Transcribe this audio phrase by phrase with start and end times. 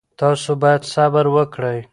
[0.19, 1.79] تاسو باید صبر وکړئ.